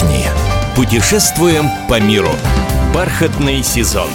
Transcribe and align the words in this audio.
отдохни. 0.00 0.24
Путешествуем 0.74 1.68
по 1.88 2.00
миру. 2.00 2.30
Бархатный 2.94 3.62
сезон. 3.62 4.08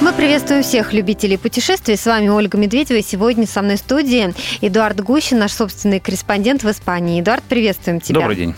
Мы 0.00 0.12
приветствуем 0.12 0.62
всех 0.62 0.92
любителей 0.92 1.38
путешествий. 1.38 1.96
С 1.96 2.04
вами 2.04 2.28
Ольга 2.28 2.58
Медведева. 2.58 2.98
И 2.98 3.02
сегодня 3.02 3.46
со 3.46 3.62
мной 3.62 3.76
в 3.76 3.80
студии 3.80 4.34
Эдуард 4.60 5.00
Гущин, 5.00 5.38
наш 5.38 5.52
собственный 5.52 6.00
корреспондент 6.00 6.62
в 6.62 6.70
Испании. 6.70 7.20
Эдуард, 7.20 7.42
приветствуем 7.44 8.00
тебя. 8.00 8.20
Добрый 8.20 8.36
день. 8.36 8.54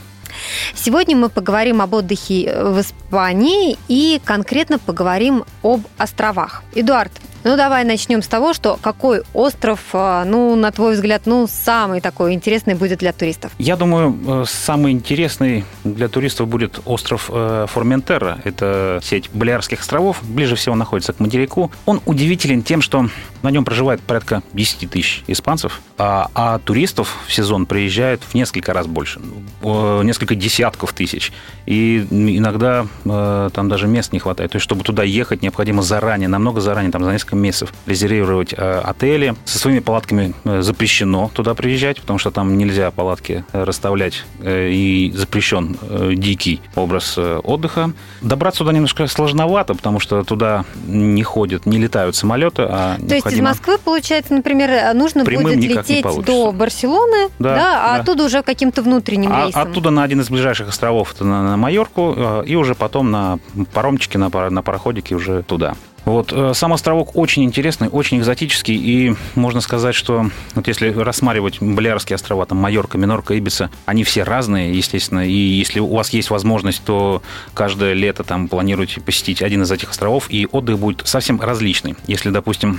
Сегодня 0.75 1.17
мы 1.17 1.29
поговорим 1.29 1.81
об 1.81 1.95
отдыхе 1.95 2.55
в 2.63 2.81
Испании 2.81 3.77
и 3.89 4.21
конкретно 4.25 4.79
поговорим 4.79 5.45
об 5.63 5.83
островах. 5.97 6.63
Эдуард, 6.75 7.13
ну, 7.45 7.57
давай 7.57 7.85
начнем 7.85 8.23
с 8.23 8.29
того, 8.29 8.53
что 8.53 8.79
какой 8.81 9.23
остров, 9.33 9.81
а, 9.93 10.25
ну, 10.25 10.57
на 10.57 10.73
твой 10.73 10.95
взгляд, 10.95 11.23
ну, 11.27 11.47
самый 11.49 12.01
такой 12.01 12.35
интересный 12.35 12.75
будет 12.75 12.99
для 12.99 13.13
туристов? 13.13 13.53
Я 13.59 13.77
думаю, 13.77 14.17
э, 14.27 14.45
самый 14.47 14.93
интересный 14.93 15.65
для 15.85 16.09
туристов 16.09 16.49
будет 16.49 16.81
остров 16.85 17.31
э, 17.33 17.67
Форментера. 17.69 18.39
Это 18.45 19.01
сеть 19.03 19.31
Балиарских 19.33 19.81
островов, 19.81 20.19
ближе 20.23 20.57
всего 20.57 20.75
находится 20.75 21.13
к 21.13 21.21
материку. 21.21 21.71
Он 21.87 22.01
удивителен 22.07 22.63
тем, 22.63 22.83
что 22.83 23.09
на 23.43 23.51
нем 23.51 23.65
проживает 23.65 24.01
порядка 24.01 24.43
10 24.53 24.91
тысяч 24.91 25.23
испанцев, 25.27 25.81
а, 25.97 26.29
а 26.35 26.59
туристов 26.59 27.17
в 27.27 27.33
сезон 27.33 27.67
приезжает 27.67 28.23
в 28.23 28.35
несколько 28.35 28.73
раз 28.73 28.87
больше, 28.87 29.21
несколько 29.63 30.35
десятков 30.35 30.93
тысяч. 30.93 31.33
И 31.67 32.07
иногда 32.11 32.87
э, 33.05 33.51
там 33.53 33.69
даже 33.69 33.87
мест 33.87 34.13
не 34.13 34.19
хватает. 34.19 34.53
То 34.53 34.57
есть, 34.57 34.65
чтобы 34.65 34.85
туда 34.85 35.03
ехать, 35.03 35.43
необходимо 35.43 35.83
заранее, 35.83 36.29
намного 36.29 36.61
заранее, 36.61 36.91
там 36.91 37.05
за 37.05 37.13
несколько 37.13 37.28
месяцев 37.37 37.73
резервировать 37.87 38.55
э, 38.57 38.81
отели. 38.81 39.35
Со 39.45 39.59
своими 39.59 39.81
палатками 39.81 40.35
э, 40.45 40.63
запрещено 40.63 41.31
туда 41.35 41.55
приезжать, 41.55 42.01
потому 42.01 42.19
что 42.19 42.31
там 42.31 42.57
нельзя 42.57 42.91
палатки 42.91 43.45
э, 43.53 43.65
расставлять 43.65 44.25
и 44.43 45.13
запрещен 45.15 45.77
дикий 46.15 46.61
образ 46.75 47.19
отдыха. 47.19 47.93
Добраться 48.23 48.61
туда 48.61 48.73
немножко 48.73 49.07
сложновато, 49.07 49.75
потому 49.75 50.01
что 50.01 50.23
туда 50.25 50.65
не 50.87 51.23
ходят, 51.23 51.67
не 51.67 51.79
летают 51.79 52.17
самолеты. 52.17 52.63
А 52.69 52.97
То 52.97 53.15
есть 53.15 53.27
из 53.27 53.41
Москвы, 53.41 53.79
получается, 53.79 54.35
например, 54.35 54.95
нужно 54.95 55.25
будет 55.25 55.57
лететь 55.57 56.05
до 56.25 56.53
Барселоны, 56.53 57.29
да, 57.39 57.55
да, 57.55 57.85
а 57.85 57.95
да. 57.95 58.03
оттуда 58.03 58.25
уже 58.25 58.43
каким-то 58.43 58.83
внутренним 58.83 59.33
а, 59.33 59.45
рейсом? 59.45 59.63
Оттуда 59.63 59.91
на 59.91 60.03
один 60.03 60.21
из 60.21 60.31
ближайших 60.31 60.69
островов, 60.69 61.15
на, 61.21 61.43
на 61.43 61.57
Майорку, 61.57 62.43
и 62.45 62.55
уже 62.55 62.75
потом 62.75 63.11
на 63.11 63.39
паромчике, 63.73 64.19
на, 64.19 64.29
на 64.51 64.63
пароходике 64.63 65.15
уже 65.15 65.43
туда. 65.43 65.75
Вот. 66.09 66.33
Э, 66.33 66.53
сам 66.55 66.73
островок 66.73 67.17
очень 67.17 67.45
интересный, 67.45 67.89
очень 67.89 68.19
экзотический, 68.19 68.75
и 68.77 69.15
можно 69.35 69.61
сказать, 69.61 69.95
что 69.95 70.31
вот 70.55 70.67
если 70.67 70.89
рассматривать 70.89 71.61
Балиарские 71.61 72.15
острова, 72.15 72.47
там 72.47 72.57
Майорка, 72.57 72.97
Минорка, 72.97 73.35
Ибица, 73.35 73.71
они 73.85 74.05
все 74.05 74.23
разные, 74.23 74.75
естественно, 74.75 75.29
и 75.29 75.33
если 75.35 75.81
у 75.81 75.95
вас 75.95 76.09
есть 76.15 76.31
возможность, 76.31 76.83
то 76.83 77.23
каждое 77.53 77.93
лето 77.93 78.25
там 78.25 78.49
планируете 78.49 79.03
посетить 79.03 79.43
один 79.43 79.65
из 79.65 79.71
этих 79.71 79.91
островов, 79.91 80.31
и 80.31 80.49
отдых 80.51 80.79
будет 80.79 81.07
совсем 81.07 81.39
различный. 81.43 81.95
Если, 82.07 82.31
допустим, 82.31 82.79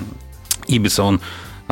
Ибица, 0.66 1.04
он 1.04 1.22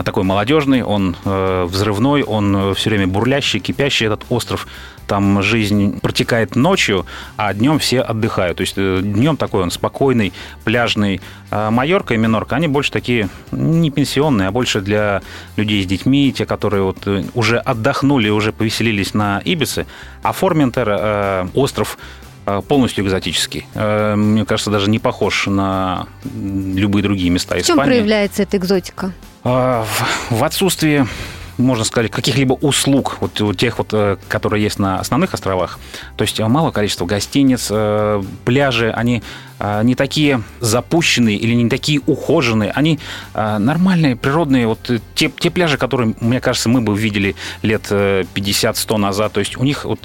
такой 0.03 0.23
молодежный, 0.23 0.83
он 0.83 1.15
э, 1.25 1.65
взрывной, 1.65 2.21
он 2.21 2.55
э, 2.55 2.73
все 2.75 2.91
время 2.91 3.07
бурлящий, 3.07 3.59
кипящий 3.59 4.05
этот 4.05 4.25
остров. 4.29 4.67
Там 5.07 5.41
жизнь 5.41 5.99
протекает 6.01 6.55
ночью, 6.55 7.05
а 7.37 7.53
днем 7.53 7.79
все 7.79 8.01
отдыхают. 8.01 8.57
То 8.57 8.61
есть 8.61 8.73
э, 8.77 8.99
днем 9.01 9.37
такой 9.37 9.63
он 9.63 9.71
спокойный, 9.71 10.33
пляжный. 10.65 11.19
А 11.49 11.71
Майорка 11.71 12.13
и 12.13 12.17
Минорка, 12.17 12.57
они 12.57 12.67
больше 12.67 12.91
такие 12.91 13.29
не 13.51 13.89
пенсионные, 13.89 14.49
а 14.49 14.51
больше 14.51 14.81
для 14.81 15.21
людей 15.55 15.81
с 15.83 15.87
детьми, 15.87 16.31
те, 16.31 16.45
которые 16.45 16.83
вот 16.83 17.07
э, 17.07 17.23
уже 17.33 17.57
отдохнули, 17.57 18.29
уже 18.29 18.51
повеселились 18.51 19.13
на 19.13 19.41
Ибице. 19.45 19.87
А 20.21 20.31
Форментера, 20.31 20.99
э, 20.99 21.47
остров 21.55 21.97
э, 22.45 22.61
полностью 22.67 23.03
экзотический. 23.03 23.65
Мне 23.73 24.45
кажется, 24.45 24.69
даже 24.69 24.89
не 24.89 24.99
похож 24.99 25.47
на 25.47 26.07
любые 26.35 27.01
другие 27.01 27.29
места 27.31 27.57
Испании. 27.57 27.63
В 27.63 27.67
чем 27.67 27.77
проявляется 27.77 28.43
эта 28.43 28.57
экзотика? 28.57 29.13
А, 29.49 29.85
в 30.29 30.43
отсутствии 30.43 31.07
можно 31.57 31.83
сказать, 31.83 32.11
каких-либо 32.11 32.53
услуг, 32.53 33.17
вот, 33.19 33.39
вот 33.39 33.57
тех 33.57 33.77
вот, 33.77 33.89
э, 33.91 34.17
которые 34.27 34.63
есть 34.63 34.79
на 34.79 34.99
основных 34.99 35.33
островах. 35.33 35.79
То 36.15 36.23
есть 36.23 36.39
э, 36.39 36.47
мало 36.47 36.71
количества 36.71 37.05
гостиниц, 37.05 37.67
э, 37.69 38.23
пляжи, 38.45 38.91
они 38.91 39.23
не 39.81 39.95
такие 39.95 40.43
запущенные 40.59 41.35
или 41.35 41.55
не 41.55 41.67
такие 41.67 41.99
ухоженные, 42.05 42.69
они 42.69 42.99
нормальные, 43.33 44.15
природные, 44.15 44.67
вот 44.67 44.91
те, 45.15 45.31
те 45.31 45.49
пляжи, 45.49 45.79
которые, 45.79 46.13
мне 46.19 46.39
кажется, 46.39 46.69
мы 46.69 46.79
бы 46.79 46.95
видели 46.95 47.35
лет 47.63 47.89
50-100 47.89 48.97
назад, 48.97 49.33
то 49.33 49.39
есть 49.39 49.57
у 49.57 49.63
них 49.63 49.83
вот 49.85 49.99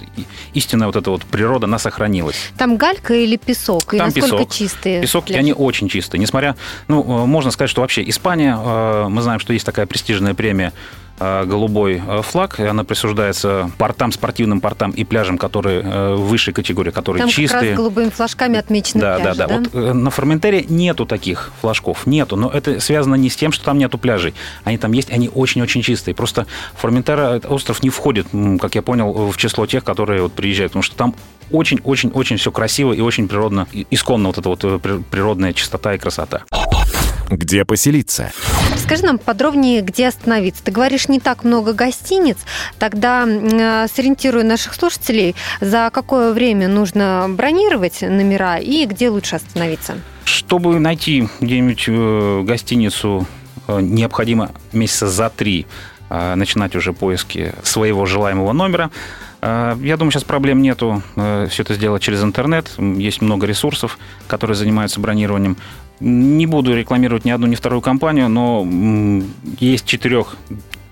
истинная 0.55 0.87
вот 0.87 0.97
эта 0.97 1.11
вот 1.11 1.27
природа, 1.27 1.67
она 1.67 1.79
сохранилась. 1.79 2.51
Там 2.57 2.79
галька 2.79 3.13
или 3.13 3.37
песок? 3.37 3.93
И 3.93 3.99
Там 3.99 4.07
насколько 4.07 4.39
песок. 4.39 4.53
чистые? 4.55 5.03
Песок, 5.03 5.27
пляжи? 5.27 5.37
и 5.37 5.41
они 5.41 5.53
очень 5.53 5.91
чистые. 5.91 6.19
Несмотря, 6.19 6.57
ну, 6.89 7.27
можно 7.27 7.51
сказать, 7.51 7.69
что 7.69 7.83
вообще 7.83 8.09
Испания, 8.09 8.57
мы 8.57 9.21
знаем, 9.21 9.39
что 9.39 9.53
есть 9.53 9.67
такая 9.67 9.85
престижная 9.85 10.33
премия 10.33 10.73
голубой 11.19 12.03
э, 12.07 12.23
флаг, 12.23 12.59
и 12.61 12.65
она 12.65 12.85
присуждается 12.85 13.71
портам, 13.79 14.13
спортивным 14.13 14.61
портам 14.61 14.91
и 14.91 15.05
пляжам, 15.05 15.39
которые 15.39 15.83
э, 15.83 16.15
высшей 16.15 16.53
категории, 16.53 16.91
которые 16.91 17.23
Там 17.23 17.31
чистые. 17.31 17.61
Как 17.61 17.69
раз 17.71 17.77
голубыми 17.77 18.11
флажками 18.11 18.59
отмечены 18.59 19.01
да, 19.01 19.17
пляжи, 19.17 19.39
да, 19.39 19.47
да, 19.47 19.59
да. 19.59 19.71
Вот 19.73 19.95
на 19.95 20.11
Форментере 20.11 20.65
нету 20.69 21.07
таких 21.07 21.53
флажков, 21.61 22.07
нету, 22.07 22.37
но 22.37 22.51
это 22.51 22.81
связано 22.81 23.15
не 23.15 23.31
с 23.31 23.37
тем, 23.37 23.53
что 23.53 23.65
там 23.65 23.79
нету 23.79 23.99
пляжей. 23.99 24.35
Они 24.65 24.79
там 24.79 24.93
есть, 24.93 25.11
они 25.11 25.29
очень-очень 25.29 25.83
чистые. 25.83 26.15
Просто 26.15 26.47
Форментера, 26.75 27.41
остров 27.49 27.83
не 27.83 27.91
входит, 27.91 28.29
как 28.61 28.75
я 28.75 28.83
понял, 28.83 29.31
в 29.31 29.37
число 29.37 29.67
тех, 29.67 29.85
которые 29.85 30.23
вот 30.23 30.33
приезжают, 30.33 30.73
потому 30.73 30.83
что 30.83 30.97
там 30.97 31.15
очень-очень-очень 31.51 32.37
все 32.37 32.51
красиво 32.51 32.93
и 32.93 33.01
очень 33.01 33.29
природно, 33.29 33.69
исконно 33.91 34.29
вот 34.29 34.39
эта 34.39 34.49
вот 34.49 34.61
природная 35.11 35.53
чистота 35.53 35.95
и 35.95 35.99
красота. 35.99 36.43
Где 37.37 37.65
поселиться? 37.65 38.31
Скажи 38.77 39.05
нам 39.05 39.19
подробнее, 39.19 39.81
где 39.81 40.09
остановиться. 40.09 40.63
Ты 40.63 40.71
говоришь, 40.71 41.09
не 41.09 41.19
так 41.19 41.45
много 41.45 41.73
гостиниц. 41.73 42.37
Тогда 42.79 43.27
э, 43.27 43.87
сориентируй 43.89 44.45
наших 44.45 44.75
слушателей, 44.75 45.35
за 45.61 45.91
какое 45.93 46.33
время 46.33 46.69
нужно 46.69 47.27
бронировать 47.31 48.03
номера 48.03 48.59
и 48.59 48.85
где 48.85 49.09
лучше 49.09 49.37
остановиться. 49.37 49.95
Чтобы 50.25 50.79
найти 50.79 51.29
где-нибудь 51.41 51.85
э, 51.89 52.43
гостиницу, 52.45 53.27
э, 53.67 53.81
необходимо 53.81 54.51
месяца 54.73 55.09
за 55.09 55.31
три 55.31 55.67
начинать 56.11 56.77
уже 56.77 56.93
поиски 56.93 57.55
своего 57.63 58.05
желаемого 58.05 58.53
номера. 58.53 58.91
Я 59.41 59.97
думаю, 59.97 60.11
сейчас 60.11 60.25
проблем 60.25 60.61
нету 60.61 61.03
все 61.15 61.63
это 61.63 61.73
сделать 61.73 62.03
через 62.03 62.23
интернет. 62.23 62.71
Есть 62.77 63.23
много 63.23 63.47
ресурсов, 63.47 63.99
которые 64.27 64.55
занимаются 64.55 65.01
бронированием. 65.01 65.57
Не 66.05 66.47
буду 66.47 66.77
рекламировать 66.77 67.25
ни 67.25 67.31
одну, 67.31 67.47
ни 67.47 67.55
вторую 67.55 67.81
компанию, 67.81 68.29
но 68.29 68.67
есть 69.61 69.87
четырех 69.87 70.37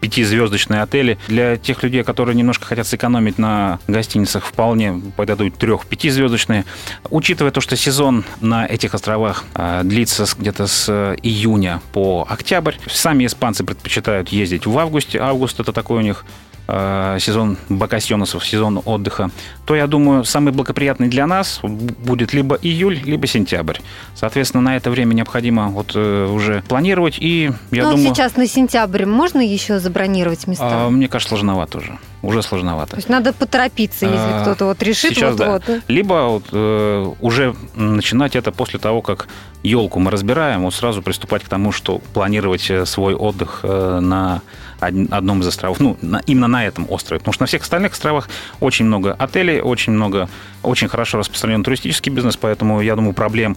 пятизвездочные 0.01 0.83
отели. 0.83 1.19
Для 1.29 1.57
тех 1.57 1.83
людей, 1.83 2.03
которые 2.05 2.35
немножко 2.37 2.65
хотят 2.65 2.87
сэкономить 2.87 3.37
на 3.37 3.81
гостиницах, 3.87 4.47
вполне 4.47 5.01
подойдут 5.17 5.57
трех-пятизвездочные. 5.57 6.65
Учитывая 7.11 7.51
то, 7.51 7.61
что 7.61 7.77
сезон 7.77 8.25
на 8.41 8.67
этих 8.67 8.95
островах 8.95 9.45
а, 9.55 9.83
длится 9.83 10.27
где-то 10.39 10.67
с 10.67 11.17
июня 11.23 11.83
по 11.93 12.27
октябрь, 12.29 12.77
сами 12.89 13.27
испанцы 13.27 13.65
предпочитают 13.65 14.31
ездить 14.31 14.65
в 14.65 14.79
августе. 14.79 15.19
Август 15.19 15.61
это 15.61 15.73
такой 15.73 15.99
у 15.99 16.03
них 16.03 16.25
Э, 16.73 17.19
сезон 17.19 17.57
бакасьоносов, 17.69 18.47
сезон 18.47 18.81
отдыха, 18.85 19.31
то, 19.65 19.75
я 19.75 19.89
думаю, 19.89 20.25
самый 20.25 20.53
благоприятный 20.53 21.09
для 21.09 21.27
нас 21.27 21.61
будет 21.63 22.33
либо 22.33 22.57
июль, 22.63 23.01
либо 23.05 23.27
сентябрь. 23.27 23.79
Соответственно, 24.15 24.63
на 24.63 24.77
это 24.77 24.91
время 24.91 25.15
необходимо 25.15 25.69
вот 25.69 25.93
э, 25.97 26.27
уже 26.27 26.63
планировать, 26.69 27.17
и 27.19 27.51
я 27.73 27.85
ну, 27.85 27.97
думаю... 27.97 28.15
сейчас 28.15 28.37
на 28.37 28.47
сентябрь 28.47 29.05
можно 29.05 29.41
еще 29.41 29.81
забронировать 29.81 30.47
места? 30.47 30.87
А, 30.87 30.91
мне 30.91 31.09
кажется, 31.09 31.31
сложновато 31.31 31.79
уже. 31.79 31.99
Уже 32.23 32.43
сложновато. 32.43 32.91
То 32.91 32.97
есть 32.97 33.09
надо 33.09 33.33
поторопиться, 33.33 34.05
если 34.05 34.19
а, 34.19 34.41
кто-то 34.43 34.67
вот 34.67 34.83
решит 34.83 35.15
сейчас, 35.15 35.31
вот, 35.31 35.39
да. 35.39 35.51
вот. 35.53 35.83
Либо 35.89 36.29
вот, 36.29 36.45
э, 36.53 37.13
уже 37.21 37.55
начинать 37.75 38.37
это 38.37 38.53
после 38.53 38.79
того, 38.79 39.01
как 39.01 39.29
елку 39.63 39.99
мы 40.01 40.11
разбираем, 40.11 40.63
вот 40.63 40.75
сразу 40.75 41.03
приступать 41.03 41.45
к 41.45 41.49
тому, 41.49 41.73
что 41.73 41.99
планировать 41.99 42.71
э, 42.71 42.85
свой 42.85 43.15
отдых 43.15 43.61
э, 43.63 44.01
на 44.01 44.43
одном 44.81 45.41
из 45.41 45.47
островов, 45.47 45.79
ну, 45.81 45.97
на, 46.01 46.23
именно 46.27 46.49
на 46.49 46.67
этом 46.67 46.87
острове. 46.91 47.19
Потому 47.19 47.35
что 47.35 47.43
на 47.43 47.47
всех 47.47 47.63
остальных 47.63 47.93
островах 47.93 48.29
очень 48.61 48.87
много 48.87 49.13
отелей, 49.13 49.61
очень 49.61 49.93
много, 49.93 50.29
очень 50.63 50.89
хорошо 50.89 51.19
распространен 51.19 51.63
туристический 51.63 52.11
бизнес, 52.11 52.37
поэтому, 52.37 52.81
я 52.81 52.97
думаю, 52.97 53.13
проблем 53.13 53.57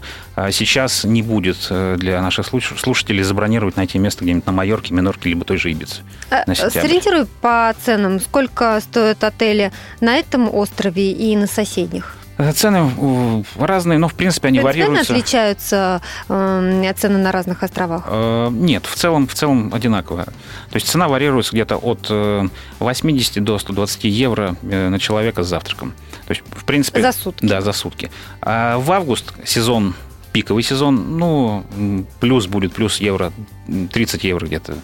сейчас 0.51 1.03
не 1.03 1.21
будет 1.21 1.57
для 1.69 2.21
наших 2.21 2.47
слушателей 2.47 3.23
забронировать, 3.23 3.77
найти 3.77 3.99
место 3.99 4.23
где-нибудь 4.23 4.45
на 4.45 4.51
Майорке, 4.51 4.93
Минорке, 4.93 5.29
либо 5.29 5.45
той 5.45 5.57
же 5.57 5.71
Ибице. 5.71 6.01
А, 6.29 6.43
сориентируй 6.53 7.25
по 7.41 7.73
ценам, 7.83 8.19
сколько 8.19 8.79
стоят 8.81 9.23
отели 9.23 9.71
на 10.01 10.15
этом 10.15 10.53
острове 10.53 11.11
и 11.11 11.35
на 11.35 11.47
соседних? 11.47 12.17
Цены 12.55 13.45
разные, 13.57 13.99
но 13.99 14.07
в 14.07 14.15
принципе 14.15 14.47
они 14.47 14.59
варьируются. 14.59 15.05
Цены 15.05 15.17
отличаются 15.17 16.01
э, 16.27 16.93
цены 16.97 17.19
на 17.19 17.31
разных 17.31 17.61
островах? 17.61 18.07
Нет, 18.51 18.87
в 18.87 18.95
целом, 18.95 19.27
в 19.27 19.35
целом 19.35 19.71
одинаковая. 19.71 20.25
То 20.25 20.75
есть 20.75 20.87
цена 20.87 21.07
варьируется 21.07 21.51
где-то 21.53 21.77
от 21.77 22.09
80 22.79 23.43
до 23.43 23.59
120 23.59 24.05
евро 24.05 24.55
на 24.63 24.97
человека 24.97 25.43
с 25.43 25.47
завтраком. 25.47 25.93
То 26.25 26.31
есть, 26.31 26.41
в 26.49 26.65
принципе... 26.65 27.01
За 27.03 27.11
сутки? 27.11 27.45
Да, 27.45 27.61
за 27.61 27.71
сутки. 27.71 28.09
А 28.41 28.79
в 28.79 28.91
август 28.91 29.31
сезон, 29.45 29.93
пиковый 30.33 30.63
сезон, 30.63 31.17
ну, 31.17 31.63
плюс 32.19 32.47
будет, 32.47 32.73
плюс 32.73 32.99
евро, 32.99 33.31
30 33.91 34.23
евро 34.23 34.45
где-то 34.45 34.75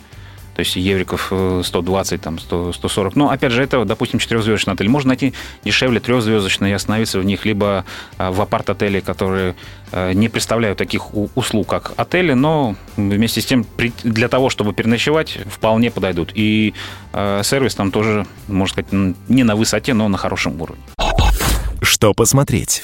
то 0.59 0.61
есть 0.61 0.75
евриков 0.75 1.31
120, 1.65 2.11
э, 2.11 2.17
там, 2.21 2.37
100, 2.37 2.73
140. 2.73 3.15
Но, 3.15 3.29
опять 3.29 3.53
же, 3.53 3.63
это, 3.63 3.85
допустим, 3.85 4.19
четырехзвездочный 4.19 4.73
отель. 4.73 4.89
Можно 4.89 5.09
найти 5.09 5.33
дешевле 5.63 6.01
трехзвездочные 6.01 6.71
и 6.71 6.75
остановиться 6.75 7.17
в 7.17 7.23
них 7.23 7.45
либо 7.45 7.85
э, 8.17 8.29
в 8.29 8.41
апарт-отеле, 8.41 8.99
которые 8.99 9.55
э, 9.93 10.11
не 10.11 10.27
представляют 10.27 10.77
таких 10.77 11.15
услуг, 11.15 11.69
как 11.69 11.93
отели, 11.95 12.33
но 12.33 12.75
вместе 12.97 13.39
с 13.39 13.45
тем 13.45 13.65
для 14.03 14.27
того, 14.27 14.49
чтобы 14.49 14.73
переночевать, 14.73 15.37
вполне 15.49 15.91
подойдут. 15.91 16.31
И 16.35 16.73
сервис 17.13 17.75
там 17.75 17.91
тоже, 17.91 18.27
можно 18.49 18.73
сказать, 18.73 19.15
не 19.29 19.43
на 19.43 19.55
высоте, 19.55 19.93
но 19.93 20.09
на 20.09 20.17
хорошем 20.17 20.61
уровне. 20.61 20.83
Что 21.89 22.13
посмотреть? 22.13 22.83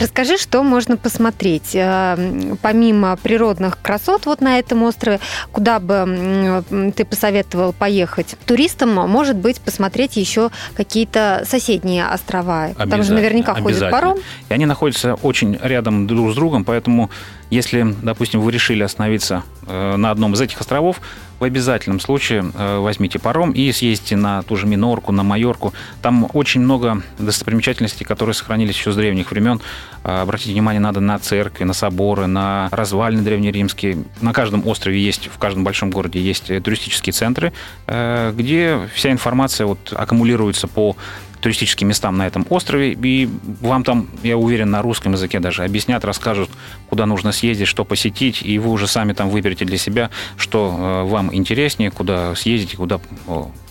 Расскажи, 0.00 0.38
что 0.38 0.62
можно 0.62 0.96
посмотреть. 0.96 1.74
Э, 1.74 2.54
помимо 2.62 3.16
природных 3.16 3.82
красот 3.82 4.26
вот 4.26 4.40
на 4.40 4.60
этом 4.60 4.84
острове, 4.84 5.18
куда 5.50 5.80
бы 5.80 6.64
ты 6.94 7.04
посоветовал 7.04 7.72
поехать 7.72 8.36
туристам, 8.46 8.94
может 8.94 9.36
быть, 9.36 9.60
посмотреть 9.60 10.16
еще 10.16 10.50
какие-то 10.76 11.42
соседние 11.48 12.06
острова. 12.06 12.68
Там 12.74 13.02
же 13.02 13.12
наверняка 13.12 13.54
ходит 13.54 13.90
паром. 13.90 14.18
И 14.48 14.54
они 14.54 14.66
находятся 14.66 15.14
очень 15.14 15.58
рядом 15.60 16.06
друг 16.06 16.30
с 16.30 16.36
другом, 16.36 16.64
поэтому 16.64 17.10
если, 17.50 17.94
допустим, 18.02 18.40
вы 18.40 18.52
решили 18.52 18.82
остановиться 18.82 19.42
э, 19.66 19.96
на 19.96 20.10
одном 20.10 20.34
из 20.34 20.40
этих 20.40 20.60
островов, 20.60 21.00
в 21.38 21.44
обязательном 21.44 22.00
случае 22.00 22.50
э, 22.54 22.78
возьмите 22.78 23.18
паром 23.18 23.52
и 23.52 23.72
съездите 23.72 24.16
на 24.16 24.42
ту 24.42 24.56
же 24.56 24.66
Минорку, 24.66 25.12
на 25.12 25.22
Майорку. 25.22 25.72
Там 26.02 26.28
очень 26.34 26.60
много 26.60 27.02
достопримечательностей, 27.18 28.04
которые 28.04 28.34
сохранились 28.34 28.74
еще 28.74 28.92
с 28.92 28.96
древних 28.96 29.30
времен. 29.30 29.60
Э, 30.04 30.20
обратите 30.20 30.52
внимание, 30.52 30.80
надо 30.80 31.00
на 31.00 31.18
церкви, 31.18 31.64
на 31.64 31.72
соборы, 31.72 32.26
на 32.26 32.68
развалины 32.70 33.22
древнеримские. 33.22 34.04
На 34.20 34.34
каждом 34.34 34.66
острове 34.66 35.00
есть, 35.00 35.28
в 35.32 35.38
каждом 35.38 35.64
большом 35.64 35.90
городе 35.90 36.20
есть 36.20 36.48
туристические 36.62 37.12
центры, 37.12 37.52
где 37.86 38.88
вся 38.94 39.10
информация 39.10 39.66
вот 39.66 39.92
аккумулируется 39.92 40.68
по 40.68 40.96
туристическим 41.40 41.88
местам 41.88 42.16
на 42.16 42.26
этом 42.26 42.46
острове, 42.50 42.92
и 42.92 43.28
вам 43.60 43.84
там, 43.84 44.08
я 44.22 44.36
уверен, 44.36 44.70
на 44.70 44.82
русском 44.82 45.12
языке 45.12 45.40
даже 45.40 45.64
объяснят, 45.64 46.04
расскажут, 46.04 46.50
куда 46.88 47.06
нужно 47.06 47.32
съездить, 47.32 47.68
что 47.68 47.84
посетить, 47.84 48.42
и 48.42 48.58
вы 48.58 48.70
уже 48.70 48.86
сами 48.86 49.12
там 49.12 49.30
выберете 49.30 49.64
для 49.64 49.78
себя, 49.78 50.10
что 50.36 51.04
э, 51.04 51.08
вам 51.08 51.34
интереснее, 51.34 51.90
куда 51.90 52.34
съездить, 52.34 52.76
куда 52.76 53.00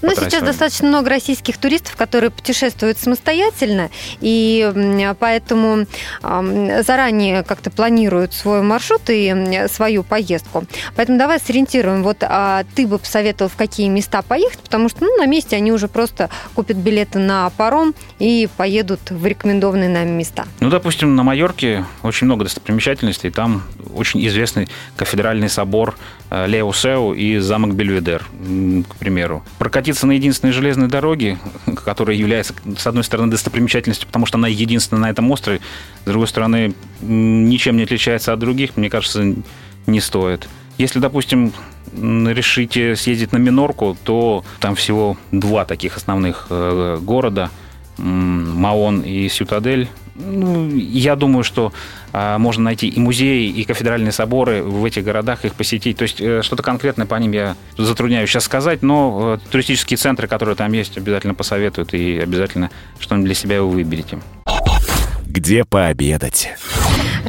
ну, 0.02 0.14
сейчас 0.16 0.44
достаточно 0.44 0.88
много 0.88 1.10
российских 1.10 1.58
туристов, 1.58 1.96
которые 1.96 2.30
путешествуют 2.30 2.98
самостоятельно, 2.98 3.90
и 4.22 5.16
поэтому 5.20 5.86
заранее 6.22 7.44
как-то 7.44 7.72
планируют 7.72 8.34
свой 8.34 8.62
маршрут 8.62 9.02
и 9.10 9.66
свою 9.72 10.04
поездку. 10.04 10.66
Поэтому 10.96 11.18
давай 11.18 11.40
сориентируем. 11.40 12.04
Вот 12.04 12.18
а 12.22 12.64
ты 12.76 12.88
бы 12.88 13.00
посоветовал, 13.00 13.50
в 13.50 13.56
какие 13.56 13.88
места 13.90 14.22
поехать, 14.22 14.60
потому 14.60 14.90
что 14.90 15.04
ну, 15.04 15.18
на 15.18 15.26
месте 15.26 15.56
они 15.56 15.72
уже 15.72 15.88
просто 15.88 16.30
купят 16.54 16.78
билеты 16.78 17.20
на 17.20 17.50
паром 17.58 17.94
и 18.20 18.48
поедут 18.56 19.12
в 19.12 19.26
рекомендованные 19.26 19.90
нами 19.90 20.12
места. 20.12 20.46
Ну, 20.60 20.70
допустим, 20.70 21.16
на 21.16 21.24
Майорке 21.24 21.86
очень 22.04 22.26
много 22.26 22.46
достопримечательностей. 22.46 23.32
Там 23.32 23.64
очень 23.94 24.26
известный 24.28 24.70
кафедральный 24.96 25.50
собор 25.50 25.96
э, 26.30 26.48
Лео 26.48 26.72
Сеу 26.72 27.14
и 27.14 27.40
замок 27.40 27.74
Бельведер, 27.74 28.24
к 28.90 28.96
примеру. 28.96 29.44
Прокатиться 29.58 30.08
на 30.08 30.14
единственной 30.14 30.54
железной 30.54 30.88
дороге, 30.88 31.38
которая 31.86 32.16
является, 32.16 32.54
с 32.78 32.88
одной 32.88 33.04
стороны, 33.04 33.32
достопримечательностью, 33.32 34.08
потому 34.08 34.26
что 34.26 34.38
она 34.38 34.48
единственная 34.48 35.02
на 35.02 35.10
этом 35.10 35.30
острове, 35.32 35.60
с 36.04 36.06
другой 36.06 36.28
стороны, 36.28 36.74
ничем 37.02 37.78
не 37.78 37.84
отличается 37.84 38.34
от 38.34 38.40
других, 38.40 38.78
мне 38.78 38.90
кажется, 38.90 39.34
не 39.88 40.00
стоит. 40.00 40.48
Если, 40.78 41.00
допустим, 41.00 41.54
решите 41.94 42.96
съездить 42.96 43.32
на 43.32 43.38
Минорку, 43.38 43.98
то 44.04 44.44
там 44.60 44.76
всего 44.76 45.18
два 45.32 45.66
таких 45.66 45.98
основных 45.98 46.48
э, 46.50 47.00
города– 47.02 47.50
Маон 47.98 49.02
и 49.02 49.28
Сютадель. 49.30 49.90
Ну, 50.16 50.70
я 50.76 51.16
думаю, 51.16 51.44
что 51.44 51.74
а, 52.12 52.40
можно 52.40 52.64
найти 52.64 52.88
и 52.88 53.00
музеи, 53.00 53.50
и 53.50 53.64
кафедральные 53.64 54.12
соборы 54.12 54.64
в 54.64 54.84
этих 54.84 55.04
городах, 55.04 55.46
их 55.46 55.54
посетить. 55.54 55.98
То 55.98 56.04
есть 56.04 56.20
э, 56.20 56.42
что-то 56.42 56.64
конкретное 56.64 57.06
по 57.06 57.16
ним 57.16 57.34
я 57.34 57.56
затрудняюсь 57.78 58.30
сейчас 58.30 58.46
сказать, 58.46 58.82
но 58.82 59.38
э, 59.40 59.50
туристические 59.52 59.98
центры, 59.98 60.28
которые 60.28 60.56
там 60.56 60.72
есть, 60.72 60.98
обязательно 60.98 61.36
посоветуют 61.36 61.94
и 61.94 62.18
обязательно 62.18 62.72
что-нибудь 63.00 63.26
для 63.28 63.36
себя 63.36 63.62
вы 63.62 63.70
выберете. 63.70 64.20
Где 65.28 65.66
пообедать? 65.66 66.50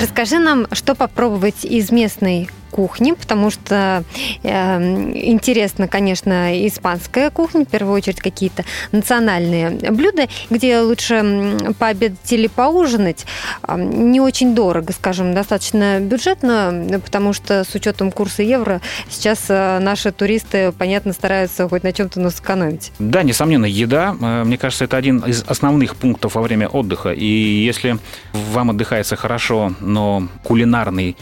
Расскажи 0.00 0.38
нам, 0.38 0.66
что 0.72 0.94
попробовать 0.94 1.66
из 1.66 1.90
местной 1.90 2.48
кухни, 2.70 3.12
потому 3.12 3.50
что 3.50 4.04
э, 4.42 5.12
интересно, 5.14 5.88
конечно, 5.88 6.66
испанская 6.66 7.30
кухня, 7.30 7.64
в 7.64 7.68
первую 7.68 7.94
очередь 7.94 8.20
какие-то 8.20 8.64
национальные 8.92 9.70
блюда, 9.90 10.28
где 10.50 10.80
лучше 10.80 11.56
пообедать 11.78 12.32
или 12.32 12.46
поужинать, 12.46 13.26
э, 13.66 13.76
не 13.78 14.20
очень 14.20 14.54
дорого, 14.54 14.92
скажем, 14.92 15.34
достаточно 15.34 16.00
бюджетно, 16.00 17.00
потому 17.04 17.32
что 17.32 17.64
с 17.64 17.74
учетом 17.74 18.12
курса 18.12 18.42
евро 18.42 18.80
сейчас 19.08 19.46
э, 19.48 19.78
наши 19.78 20.12
туристы, 20.12 20.72
понятно, 20.72 21.12
стараются 21.12 21.68
хоть 21.68 21.82
на 21.82 21.92
чем-то 21.92 22.20
нас 22.20 22.36
сэкономить. 22.36 22.92
Да, 22.98 23.22
несомненно, 23.22 23.66
еда, 23.66 24.16
э, 24.20 24.44
мне 24.44 24.58
кажется, 24.58 24.84
это 24.84 24.96
один 24.96 25.18
из 25.20 25.42
основных 25.46 25.96
пунктов 25.96 26.34
во 26.34 26.42
время 26.42 26.68
отдыха, 26.68 27.12
и 27.12 27.24
если 27.24 27.98
вам 28.32 28.70
отдыхается 28.70 29.16
хорошо, 29.16 29.72
но 29.80 30.28
кулинарный 30.42 31.16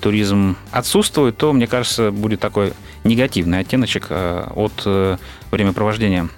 туризм 0.00 0.56
отсутствует, 0.72 1.36
то, 1.36 1.52
мне 1.52 1.66
кажется, 1.66 2.10
будет 2.10 2.40
такой 2.40 2.72
негативный 3.04 3.60
оттеночек 3.60 4.06
э, 4.10 4.46
от 4.54 4.82
э, 4.84 5.16
времяпровождения 5.50 6.28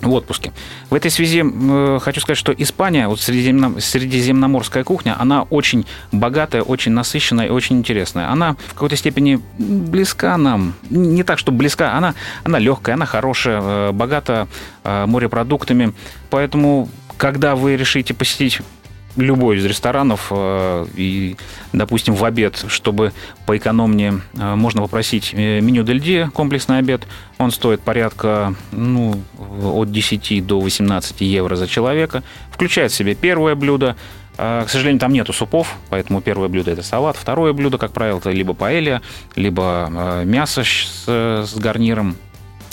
в 0.00 0.12
отпуске. 0.12 0.52
В 0.90 0.94
этой 0.94 1.10
связи 1.10 1.42
э, 1.44 1.98
хочу 2.00 2.20
сказать, 2.20 2.38
что 2.38 2.52
Испания, 2.52 3.08
вот 3.08 3.20
средиземно, 3.20 3.80
средиземноморская 3.80 4.84
кухня, 4.84 5.16
она 5.18 5.42
очень 5.44 5.86
богатая, 6.12 6.62
очень 6.62 6.92
насыщенная 6.92 7.46
и 7.46 7.50
очень 7.50 7.78
интересная. 7.78 8.30
Она 8.30 8.56
в 8.68 8.74
какой-то 8.74 8.96
степени 8.96 9.40
близка 9.58 10.36
нам. 10.36 10.74
Не 10.90 11.22
так, 11.22 11.38
что 11.38 11.52
близка, 11.52 11.96
она, 11.96 12.14
она 12.42 12.58
легкая, 12.58 12.94
она 12.96 13.06
хорошая, 13.06 13.60
э, 13.62 13.92
богата 13.92 14.48
э, 14.82 15.06
морепродуктами. 15.06 15.94
Поэтому, 16.30 16.88
когда 17.16 17.54
вы 17.54 17.76
решите 17.76 18.14
посетить 18.14 18.60
любой 19.16 19.58
из 19.58 19.64
ресторанов 19.64 20.28
э, 20.30 20.86
и, 20.96 21.36
допустим, 21.72 22.14
в 22.14 22.24
обед, 22.24 22.64
чтобы 22.68 23.12
поэкономнее, 23.46 24.20
э, 24.34 24.54
можно 24.54 24.82
попросить 24.82 25.32
э, 25.32 25.60
меню 25.60 25.84
Дель 25.84 26.00
Ди, 26.00 26.26
комплексный 26.32 26.78
обед. 26.78 27.06
Он 27.38 27.50
стоит 27.50 27.80
порядка 27.80 28.54
ну, 28.72 29.20
от 29.38 29.92
10 29.92 30.46
до 30.46 30.60
18 30.60 31.20
евро 31.20 31.56
за 31.56 31.66
человека. 31.66 32.22
Включает 32.50 32.92
в 32.92 32.94
себе 32.94 33.14
первое 33.14 33.54
блюдо, 33.54 33.96
к 34.36 34.66
сожалению, 34.66 34.98
там 34.98 35.12
нету 35.12 35.32
супов, 35.32 35.76
поэтому 35.90 36.20
первое 36.20 36.48
блюдо 36.48 36.72
это 36.72 36.82
салат, 36.82 37.16
второе 37.16 37.52
блюдо, 37.52 37.78
как 37.78 37.92
правило, 37.92 38.18
это 38.18 38.32
либо 38.32 38.52
паэлья, 38.52 39.00
либо 39.36 40.22
мясо 40.24 40.64
с, 40.64 41.04
с 41.06 41.54
гарниром, 41.54 42.16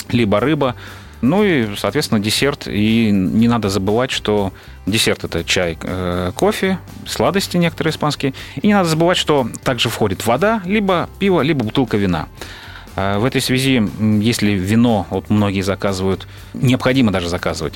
либо 0.10 0.40
рыба. 0.40 0.76
Ну 1.22 1.44
и, 1.44 1.76
соответственно, 1.76 2.20
десерт. 2.20 2.68
И 2.68 3.12
не 3.12 3.48
надо 3.48 3.70
забывать, 3.70 4.12
что 4.12 4.52
десерт 4.86 5.24
это 5.24 5.44
чай, 5.44 5.78
э, 5.82 6.32
кофе, 6.36 6.80
сладости 7.06 7.58
некоторые 7.58 7.92
испанские. 7.92 8.34
И 8.62 8.68
не 8.68 8.74
надо 8.74 8.90
забывать, 8.90 9.18
что 9.18 9.48
также 9.64 9.90
входит 9.90 10.26
вода, 10.26 10.62
либо 10.66 11.10
пиво, 11.20 11.42
либо 11.42 11.64
бутылка 11.64 11.98
вина. 11.98 12.28
А, 12.96 13.20
в 13.20 13.26
этой 13.26 13.42
связи, 13.42 13.82
если 14.00 14.52
вино, 14.52 15.08
вот 15.10 15.30
многие 15.30 15.62
заказывают, 15.62 16.28
необходимо 16.54 17.12
даже 17.12 17.30
заказывать, 17.30 17.74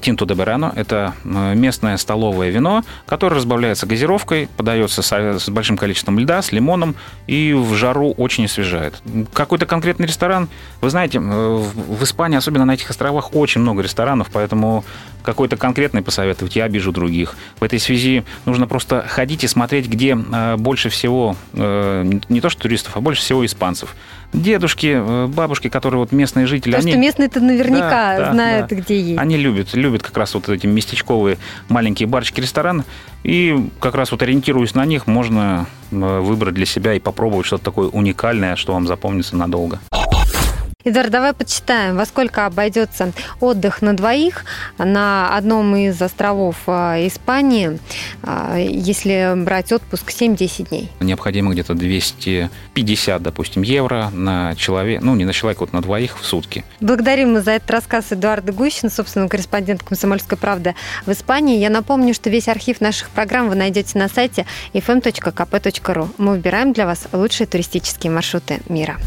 Тинто 0.00 0.26
де 0.26 0.34
Берано– 0.34 0.72
это 0.76 1.14
местное 1.24 1.96
столовое 1.96 2.50
вино, 2.50 2.84
которое 3.06 3.36
разбавляется 3.36 3.86
газировкой, 3.86 4.48
подается 4.56 5.02
с 5.02 5.48
большим 5.48 5.76
количеством 5.76 6.18
льда, 6.18 6.42
с 6.42 6.52
лимоном 6.52 6.96
и 7.26 7.52
в 7.52 7.74
жару 7.74 8.12
очень 8.12 8.44
освежает. 8.44 9.00
Какой-то 9.32 9.66
конкретный 9.66 10.06
ресторан, 10.06 10.48
вы 10.80 10.90
знаете, 10.90 11.18
в 11.20 12.02
Испании, 12.02 12.36
особенно 12.36 12.64
на 12.64 12.74
этих 12.74 12.90
островах, 12.90 13.34
очень 13.34 13.60
много 13.60 13.82
ресторанов, 13.82 14.28
поэтому 14.32 14.84
какой-то 15.26 15.56
конкретный 15.56 16.02
посоветовать 16.02 16.54
я 16.54 16.64
обижу 16.64 16.92
других. 16.92 17.34
В 17.58 17.64
этой 17.64 17.80
связи 17.80 18.24
нужно 18.44 18.68
просто 18.68 19.04
ходить 19.08 19.42
и 19.42 19.48
смотреть, 19.48 19.88
где 19.88 20.16
а, 20.16 20.56
больше 20.56 20.88
всего, 20.88 21.36
э, 21.52 22.20
не 22.28 22.40
то 22.40 22.48
что 22.48 22.62
туристов, 22.62 22.96
а 22.96 23.00
больше 23.00 23.22
всего 23.22 23.44
испанцев 23.44 23.96
дедушки, 24.36 24.92
э, 24.94 25.26
бабушки, 25.26 25.68
которые 25.68 26.00
вот 26.00 26.12
местные 26.12 26.46
жители. 26.46 26.72
То, 26.72 26.78
они... 26.78 26.92
что 26.92 27.00
местные-то 27.00 27.40
наверняка 27.40 28.18
Да, 28.18 28.32
знают, 28.32 28.68
да. 28.68 28.76
где 28.76 29.00
есть. 29.00 29.18
Они 29.18 29.36
любят, 29.36 29.74
любят 29.74 30.02
как 30.02 30.16
раз 30.16 30.34
вот 30.34 30.48
эти 30.48 30.66
местечковые 30.66 31.38
маленькие 31.68 32.06
барчики, 32.06 32.40
рестораны. 32.40 32.84
И 33.24 33.70
как 33.80 33.94
раз 33.94 34.12
вот 34.12 34.22
ориентируясь 34.22 34.74
на 34.74 34.84
них, 34.84 35.06
можно 35.06 35.66
э, 35.90 36.20
выбрать 36.20 36.54
для 36.54 36.66
себя 36.66 36.94
и 36.94 37.00
попробовать 37.00 37.46
что-то 37.46 37.64
такое 37.64 37.88
уникальное, 37.88 38.56
что 38.56 38.72
вам 38.72 38.86
запомнится 38.86 39.36
надолго. 39.36 39.80
Эдуард, 40.86 41.10
давай 41.10 41.32
подсчитаем, 41.32 41.96
во 41.96 42.06
сколько 42.06 42.46
обойдется 42.46 43.12
отдых 43.40 43.82
на 43.82 43.96
двоих 43.96 44.44
на 44.78 45.36
одном 45.36 45.74
из 45.74 46.00
островов 46.00 46.54
э, 46.68 47.08
Испании, 47.08 47.80
э, 48.22 48.68
если 48.70 49.32
брать 49.34 49.72
отпуск 49.72 50.12
7-10 50.12 50.68
дней. 50.68 50.88
Необходимо 51.00 51.50
где-то 51.52 51.74
250, 51.74 53.20
допустим, 53.20 53.62
евро 53.62 54.10
на 54.12 54.54
человека, 54.54 55.04
ну 55.04 55.16
не 55.16 55.24
на 55.24 55.32
человека, 55.32 55.62
вот 55.62 55.72
на 55.72 55.82
двоих 55.82 56.20
в 56.20 56.24
сутки. 56.24 56.64
Благодарим 56.80 57.32
мы 57.32 57.40
за 57.40 57.50
этот 57.50 57.68
рассказ 57.72 58.12
Эдуарда 58.12 58.52
Гущина, 58.52 58.88
собственно, 58.88 59.28
корреспондент 59.28 59.82
«Комсомольской 59.82 60.38
правды» 60.38 60.76
в 61.04 61.10
Испании. 61.10 61.58
Я 61.58 61.68
напомню, 61.68 62.14
что 62.14 62.30
весь 62.30 62.46
архив 62.46 62.80
наших 62.80 63.10
программ 63.10 63.48
вы 63.48 63.56
найдете 63.56 63.98
на 63.98 64.08
сайте 64.08 64.46
fm.kp.ru. 64.72 66.08
Мы 66.18 66.32
выбираем 66.34 66.72
для 66.72 66.86
вас 66.86 67.08
лучшие 67.12 67.48
туристические 67.48 68.12
маршруты 68.12 68.60
мира. 68.68 69.00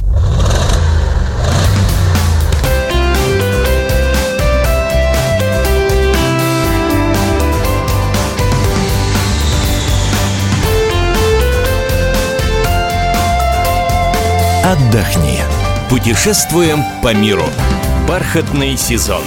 Отдохни. 14.69 15.39
Путешествуем 15.89 16.83
по 17.01 17.11
миру. 17.11 17.45
Бархатный 18.07 18.77
сезон. 18.77 19.23